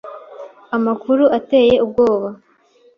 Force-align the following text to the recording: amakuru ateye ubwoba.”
amakuru 0.75 1.23
ateye 1.37 1.75
ubwoba.” 1.85 2.29